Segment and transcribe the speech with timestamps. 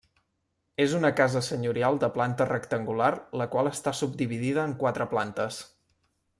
[0.85, 3.11] És una casa senyorial de planta rectangular
[3.43, 5.65] la qual està subdividida en quatre plantes.